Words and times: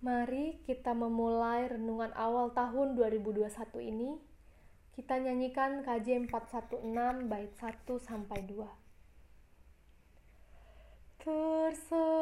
Mari 0.00 0.64
kita 0.64 0.96
memulai 0.96 1.68
renungan 1.68 2.08
awal 2.16 2.56
tahun 2.56 2.96
2021 2.96 3.52
ini. 3.84 4.16
Kita 4.96 5.20
nyanyikan 5.20 5.84
KJ 5.84 6.24
416 6.24 7.28
bait 7.28 7.52
1 7.60 7.84
sampai 8.00 8.40
2. 8.48 8.64
Tersembunyi 11.20 12.18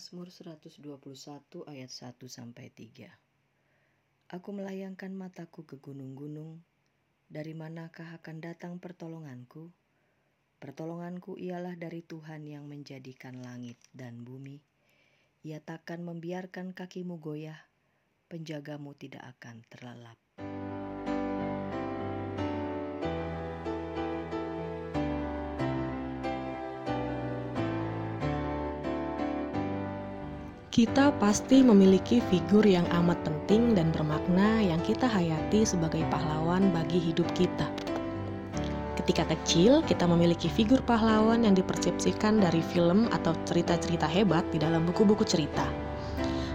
Mazmur 0.00 0.32
121 0.32 0.80
ayat 1.68 1.92
1 1.92 2.16
sampai 2.24 2.72
3. 2.72 4.32
Aku 4.32 4.48
melayangkan 4.56 5.12
mataku 5.12 5.68
ke 5.68 5.76
gunung-gunung, 5.76 6.64
dari 7.28 7.52
manakah 7.52 8.16
akan 8.16 8.40
datang 8.40 8.80
pertolonganku? 8.80 9.68
Pertolonganku 10.56 11.36
ialah 11.36 11.76
dari 11.76 12.00
Tuhan 12.00 12.48
yang 12.48 12.64
menjadikan 12.64 13.44
langit 13.44 13.76
dan 13.92 14.24
bumi. 14.24 14.64
Ia 15.44 15.60
takkan 15.60 16.00
membiarkan 16.00 16.72
kakimu 16.72 17.20
goyah, 17.20 17.60
penjagamu 18.32 18.96
tidak 18.96 19.36
akan 19.36 19.68
terlelap. 19.68 20.16
Kita 30.80 31.12
pasti 31.20 31.60
memiliki 31.60 32.24
figur 32.32 32.64
yang 32.64 32.88
amat 32.88 33.20
penting 33.20 33.76
dan 33.76 33.92
bermakna 33.92 34.64
yang 34.64 34.80
kita 34.80 35.04
hayati 35.04 35.60
sebagai 35.60 36.00
pahlawan 36.08 36.72
bagi 36.72 36.96
hidup 36.96 37.28
kita. 37.36 37.68
Ketika 38.96 39.28
kecil, 39.28 39.84
kita 39.84 40.08
memiliki 40.08 40.48
figur 40.48 40.80
pahlawan 40.80 41.44
yang 41.44 41.52
dipersepsikan 41.52 42.40
dari 42.40 42.64
film 42.64 43.12
atau 43.12 43.36
cerita-cerita 43.44 44.08
hebat 44.08 44.40
di 44.48 44.56
dalam 44.56 44.88
buku-buku 44.88 45.20
cerita. 45.20 45.68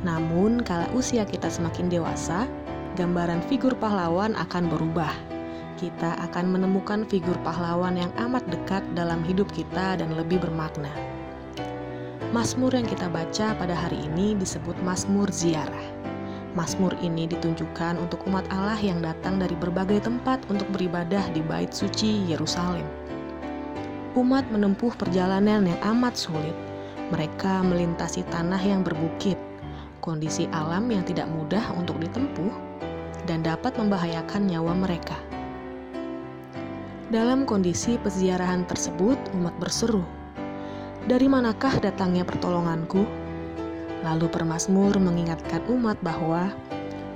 Namun, 0.00 0.64
kala 0.64 0.88
usia 0.96 1.28
kita 1.28 1.52
semakin 1.52 1.92
dewasa, 1.92 2.48
gambaran 2.96 3.44
figur 3.52 3.76
pahlawan 3.76 4.32
akan 4.32 4.72
berubah. 4.72 5.12
Kita 5.76 6.16
akan 6.32 6.56
menemukan 6.56 7.04
figur 7.04 7.36
pahlawan 7.44 8.00
yang 8.00 8.12
amat 8.16 8.48
dekat 8.48 8.80
dalam 8.96 9.20
hidup 9.28 9.52
kita 9.52 10.00
dan 10.00 10.08
lebih 10.16 10.40
bermakna. 10.40 11.16
Mazmur 12.34 12.74
yang 12.74 12.90
kita 12.90 13.06
baca 13.06 13.54
pada 13.54 13.70
hari 13.70 14.02
ini 14.02 14.34
disebut 14.34 14.74
Mazmur 14.82 15.30
Ziarah. 15.30 15.86
Mazmur 16.58 16.90
ini 16.98 17.30
ditunjukkan 17.30 18.02
untuk 18.02 18.26
umat 18.26 18.42
Allah 18.50 18.74
yang 18.82 18.98
datang 18.98 19.38
dari 19.38 19.54
berbagai 19.54 20.02
tempat 20.02 20.42
untuk 20.50 20.66
beribadah 20.74 21.22
di 21.30 21.38
Bait 21.46 21.70
Suci 21.70 22.26
Yerusalem. 22.26 22.82
Umat 24.18 24.42
menempuh 24.50 24.90
perjalanan 24.98 25.70
yang 25.70 25.78
amat 25.94 26.18
sulit. 26.18 26.56
Mereka 27.14 27.62
melintasi 27.62 28.26
tanah 28.26 28.58
yang 28.58 28.82
berbukit, 28.82 29.38
kondisi 30.02 30.50
alam 30.50 30.90
yang 30.90 31.06
tidak 31.06 31.30
mudah 31.30 31.62
untuk 31.78 31.94
ditempuh, 32.02 32.50
dan 33.30 33.46
dapat 33.46 33.78
membahayakan 33.78 34.50
nyawa 34.50 34.74
mereka. 34.74 35.14
Dalam 37.06 37.46
kondisi 37.46 37.94
peziarahan 38.02 38.66
tersebut, 38.66 39.14
umat 39.38 39.54
berseru, 39.62 40.02
dari 41.06 41.30
manakah 41.30 41.78
datangnya 41.78 42.26
pertolonganku? 42.26 43.06
Lalu 44.02 44.26
permasmur 44.26 44.98
mengingatkan 44.98 45.62
umat 45.70 45.94
bahwa 46.02 46.50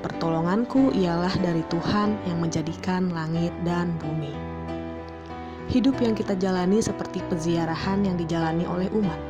pertolonganku 0.00 0.88
ialah 0.96 1.32
dari 1.44 1.60
Tuhan 1.68 2.16
yang 2.24 2.40
menjadikan 2.40 3.12
langit 3.12 3.52
dan 3.60 3.92
bumi. 4.00 4.32
Hidup 5.68 6.00
yang 6.00 6.16
kita 6.16 6.32
jalani 6.36 6.80
seperti 6.80 7.20
peziarahan 7.28 8.08
yang 8.08 8.16
dijalani 8.16 8.64
oleh 8.64 8.88
umat. 8.96 9.20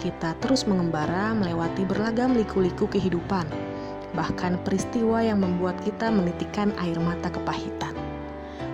Kita 0.00 0.32
terus 0.40 0.64
mengembara 0.64 1.36
melewati 1.36 1.84
beragam 1.84 2.32
liku-liku 2.32 2.88
kehidupan, 2.88 3.44
bahkan 4.16 4.56
peristiwa 4.64 5.20
yang 5.20 5.44
membuat 5.44 5.76
kita 5.84 6.08
menitikan 6.08 6.72
air 6.80 6.96
mata 6.96 7.28
kepahitan. 7.28 7.92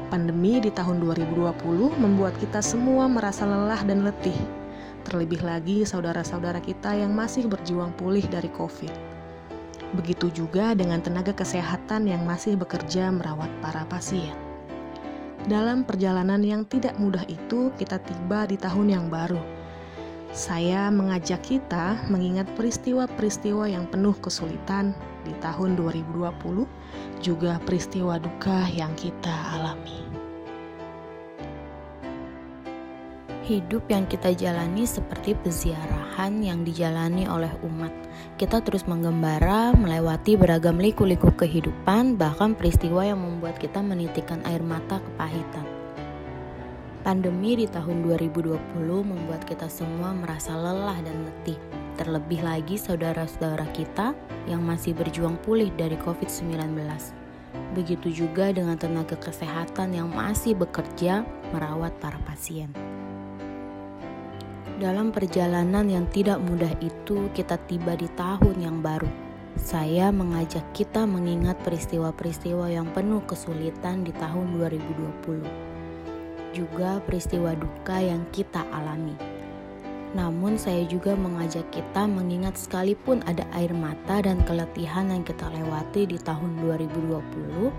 Pandemi 0.07 0.63
di 0.63 0.71
tahun 0.71 1.03
2020 1.03 1.99
membuat 1.99 2.39
kita 2.39 2.63
semua 2.63 3.11
merasa 3.11 3.43
lelah 3.43 3.83
dan 3.83 4.07
letih, 4.07 4.39
terlebih 5.07 5.39
lagi 5.47 5.87
saudara-saudara 5.87 6.59
kita 6.59 6.91
yang 6.99 7.15
masih 7.15 7.47
berjuang 7.47 7.95
pulih 7.95 8.27
dari 8.27 8.51
COVID. 8.51 8.91
Begitu 9.95 10.35
juga 10.35 10.75
dengan 10.75 10.99
tenaga 10.99 11.31
kesehatan 11.31 12.11
yang 12.11 12.27
masih 12.27 12.59
bekerja 12.59 13.15
merawat 13.15 13.49
para 13.63 13.87
pasien. 13.87 14.35
Dalam 15.47 15.87
perjalanan 15.87 16.43
yang 16.43 16.67
tidak 16.67 16.99
mudah 16.99 17.23
itu, 17.31 17.71
kita 17.79 18.03
tiba 18.03 18.51
di 18.51 18.59
tahun 18.59 18.91
yang 18.91 19.07
baru. 19.07 19.39
Saya 20.35 20.91
mengajak 20.91 21.39
kita 21.47 22.03
mengingat 22.11 22.51
peristiwa-peristiwa 22.59 23.71
yang 23.71 23.87
penuh 23.87 24.19
kesulitan 24.19 24.91
di 25.23 25.31
tahun 25.39 25.79
2020, 25.79 26.67
juga 27.23 27.63
peristiwa 27.63 28.19
duka 28.19 28.67
yang 28.75 28.91
kita 28.99 29.33
alami. 29.55 30.16
Hidup 33.47 33.87
yang 33.87 34.11
kita 34.11 34.35
jalani 34.35 34.83
seperti 34.83 35.39
peziarahan 35.39 36.43
yang 36.43 36.67
dijalani 36.67 37.31
oleh 37.31 37.55
umat. 37.63 37.95
Kita 38.35 38.59
terus 38.59 38.91
menggembara, 38.91 39.71
melewati 39.71 40.35
beragam 40.35 40.83
liku-liku 40.83 41.31
kehidupan, 41.31 42.19
bahkan 42.19 42.59
peristiwa 42.59 43.07
yang 43.07 43.23
membuat 43.23 43.63
kita 43.63 43.79
menitikan 43.79 44.43
air 44.51 44.59
mata 44.67 44.99
kepahitan. 44.99 45.63
Pandemi 47.07 47.63
di 47.63 47.71
tahun 47.71 48.03
2020 48.19 48.59
membuat 49.07 49.47
kita 49.47 49.71
semua 49.71 50.11
merasa 50.11 50.51
lelah 50.51 50.99
dan 51.07 51.15
letih. 51.23 51.55
Terlebih 52.03 52.43
lagi 52.43 52.75
saudara-saudara 52.75 53.71
kita 53.71 54.11
yang 54.51 54.67
masih 54.67 54.91
berjuang 54.91 55.39
pulih 55.47 55.71
dari 55.79 55.95
COVID-19. 56.03 56.75
Begitu 57.79 58.27
juga 58.27 58.51
dengan 58.51 58.75
tenaga 58.75 59.15
kesehatan 59.15 59.95
yang 59.95 60.11
masih 60.11 60.59
bekerja 60.59 61.23
merawat 61.55 61.95
para 62.03 62.19
pasien. 62.27 62.96
Dalam 64.77 65.09
perjalanan 65.09 65.89
yang 65.89 66.05
tidak 66.13 66.37
mudah 66.37 66.69
itu, 66.85 67.33
kita 67.33 67.57
tiba 67.65 67.97
di 67.97 68.13
tahun 68.13 68.61
yang 68.61 68.85
baru. 68.85 69.09
Saya 69.57 70.13
mengajak 70.13 70.69
kita 70.77 71.09
mengingat 71.09 71.57
peristiwa-peristiwa 71.65 72.69
yang 72.69 72.85
penuh 72.93 73.25
kesulitan 73.25 74.05
di 74.05 74.13
tahun 74.13 74.61
2020. 74.61 76.53
Juga 76.53 77.01
peristiwa 77.09 77.57
duka 77.57 78.05
yang 78.05 78.21
kita 78.37 78.69
alami. 78.69 79.17
Namun 80.13 80.61
saya 80.61 80.85
juga 80.85 81.17
mengajak 81.17 81.65
kita 81.73 82.05
mengingat 82.05 82.61
sekalipun 82.61 83.25
ada 83.25 83.49
air 83.57 83.73
mata 83.73 84.21
dan 84.21 84.45
keletihan 84.45 85.09
yang 85.09 85.25
kita 85.25 85.49
lewati 85.57 86.05
di 86.05 86.21
tahun 86.21 86.53
2020, 86.61 87.73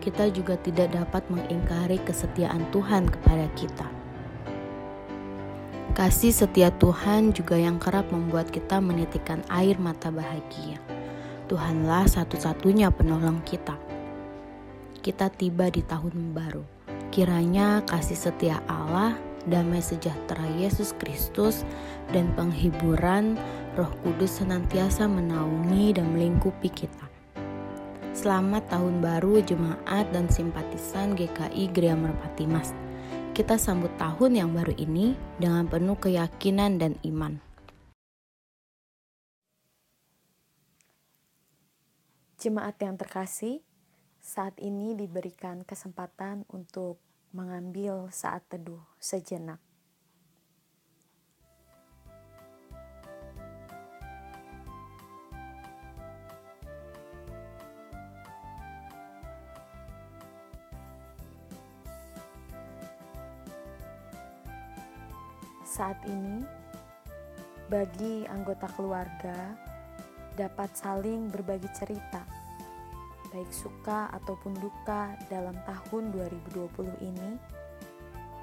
kita 0.00 0.32
juga 0.32 0.56
tidak 0.64 0.96
dapat 0.96 1.28
mengingkari 1.28 2.00
kesetiaan 2.08 2.64
Tuhan 2.72 3.04
kepada 3.04 3.52
kita. 3.52 4.05
Kasih 5.96 6.28
setia 6.28 6.68
Tuhan 6.76 7.32
juga 7.32 7.56
yang 7.56 7.80
kerap 7.80 8.12
membuat 8.12 8.52
kita 8.52 8.84
menitikan 8.84 9.40
air 9.48 9.80
mata 9.80 10.12
bahagia. 10.12 10.76
Tuhanlah 11.48 12.04
satu-satunya 12.04 12.92
penolong 12.92 13.40
kita. 13.48 13.80
Kita 15.00 15.32
tiba 15.32 15.72
di 15.72 15.80
tahun 15.80 16.36
baru. 16.36 16.60
Kiranya 17.08 17.80
kasih 17.88 18.28
setia 18.28 18.60
Allah, 18.68 19.16
damai 19.48 19.80
sejahtera 19.80 20.44
Yesus 20.60 20.92
Kristus, 21.00 21.64
dan 22.12 22.28
penghiburan 22.36 23.40
Roh 23.72 23.88
Kudus 24.04 24.44
senantiasa 24.44 25.08
menaungi 25.08 25.96
dan 25.96 26.12
melingkupi 26.12 26.76
kita. 26.76 27.08
Selamat 28.12 28.68
tahun 28.68 29.00
baru 29.00 29.40
jemaat 29.40 30.12
dan 30.12 30.28
simpatisan 30.28 31.16
GKI 31.16 31.72
Gria 31.72 31.96
Merpati 31.96 32.44
Mas 32.44 32.76
kita 33.36 33.60
sambut 33.60 33.92
tahun 34.00 34.32
yang 34.32 34.50
baru 34.56 34.72
ini 34.80 35.12
dengan 35.36 35.68
penuh 35.68 36.00
keyakinan 36.00 36.80
dan 36.80 36.96
iman. 37.04 37.36
Jemaat 42.40 42.80
yang 42.80 42.96
terkasih, 42.96 43.60
saat 44.24 44.56
ini 44.56 44.96
diberikan 44.96 45.68
kesempatan 45.68 46.48
untuk 46.48 46.96
mengambil 47.36 48.08
saat 48.08 48.40
teduh 48.48 48.80
sejenak. 48.96 49.60
Saat 65.76 66.08
ini, 66.08 66.40
bagi 67.68 68.24
anggota 68.32 68.64
keluarga 68.80 69.52
dapat 70.32 70.72
saling 70.72 71.28
berbagi 71.28 71.68
cerita, 71.76 72.24
baik 73.28 73.52
suka 73.52 74.08
ataupun 74.16 74.56
duka 74.56 75.12
dalam 75.28 75.52
tahun 75.68 76.16
2020 76.16 76.80
ini, 77.04 77.36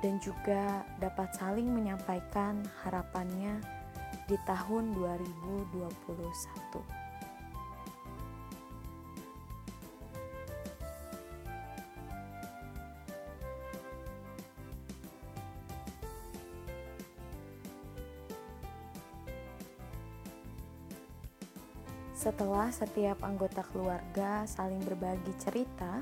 dan 0.06 0.22
juga 0.22 0.86
dapat 1.02 1.34
saling 1.34 1.74
menyampaikan 1.74 2.62
harapannya 2.86 3.58
di 4.30 4.38
tahun 4.46 4.94
2021. 4.94 5.90
Setelah 22.24 22.72
setiap 22.72 23.20
anggota 23.20 23.68
keluarga 23.68 24.48
saling 24.48 24.80
berbagi 24.80 25.36
cerita, 25.44 26.00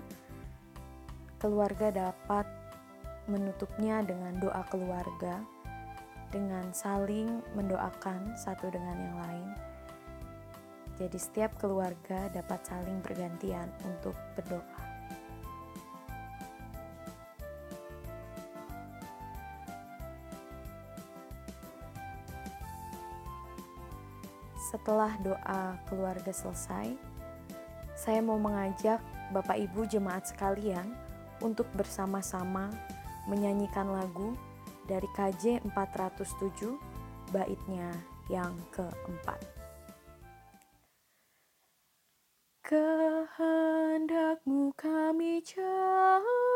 keluarga 1.42 1.90
dapat 1.90 2.46
menutupnya 3.26 4.06
dengan 4.06 4.38
doa 4.38 4.62
keluarga, 4.70 5.42
dengan 6.30 6.70
saling 6.78 7.42
mendoakan 7.58 8.38
satu 8.38 8.70
dengan 8.70 9.02
yang 9.02 9.18
lain. 9.18 9.50
Jadi, 11.02 11.18
setiap 11.18 11.58
keluarga 11.58 12.30
dapat 12.30 12.70
saling 12.70 13.02
bergantian 13.02 13.74
untuk 13.82 14.14
berdoa. 14.38 14.91
Setelah 24.72 25.20
doa 25.20 25.76
keluarga 25.92 26.32
selesai, 26.32 26.96
saya 27.92 28.24
mau 28.24 28.40
mengajak 28.40 29.04
Bapak 29.36 29.60
Ibu 29.60 29.84
jemaat 29.84 30.32
sekalian 30.32 30.96
untuk 31.44 31.68
bersama-sama 31.76 32.72
menyanyikan 33.28 33.92
lagu 33.92 34.32
dari 34.88 35.12
KJ 35.12 35.60
407 35.76 36.80
baitnya 37.36 37.92
yang 38.32 38.56
keempat. 38.72 39.44
Kehendakmu 42.64 44.72
kami 44.80 45.44
cari, 45.44 46.51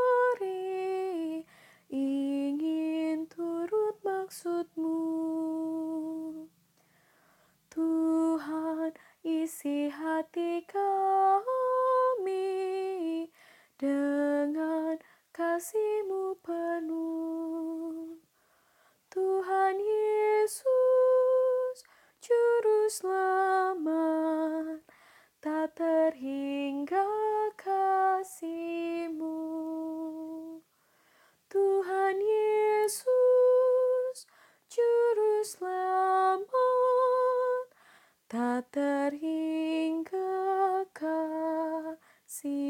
terhingga 38.62 40.19
kasih 40.96 42.65